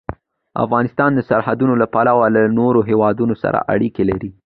افغانستان 0.65 1.11
د 1.15 1.19
سرحدونه 1.29 1.73
له 1.81 1.87
پلوه 1.95 2.25
له 2.35 2.41
نورو 2.59 2.79
هېوادونو 2.89 3.35
سره 3.43 3.59
اړیکې 3.73 4.03
لري. 4.09 4.31